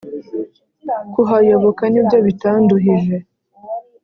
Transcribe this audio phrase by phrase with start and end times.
[1.13, 3.17] kuhayoboka nibyo bitanduhije,